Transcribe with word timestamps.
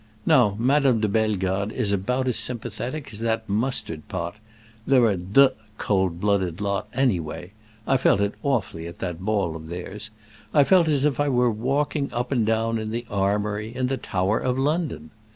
Now 0.25 0.55
Madame 0.57 0.99
de 0.99 1.07
Bellegarde 1.07 1.75
is 1.75 1.91
about 1.91 2.27
as 2.27 2.35
sympathetic 2.35 3.13
as 3.13 3.19
that 3.19 3.47
mustard 3.47 4.07
pot. 4.07 4.35
They're 4.87 5.05
a 5.11 5.15
d—d 5.15 5.53
cold 5.77 6.19
blooded 6.19 6.59
lot, 6.59 6.87
any 6.91 7.19
way; 7.19 7.51
I 7.85 7.97
felt 7.97 8.19
it 8.19 8.33
awfully 8.41 8.87
at 8.87 8.97
that 8.97 9.21
ball 9.21 9.55
of 9.55 9.69
theirs. 9.69 10.09
I 10.55 10.63
felt 10.63 10.87
as 10.87 11.05
if 11.05 11.19
I 11.19 11.29
were 11.29 11.51
walking 11.51 12.11
up 12.13 12.31
and 12.31 12.43
down 12.47 12.79
in 12.79 12.89
the 12.89 13.05
Armory, 13.11 13.75
in 13.75 13.85
the 13.85 13.95
Tower 13.97 14.39
of 14.39 14.57
London! 14.57 15.11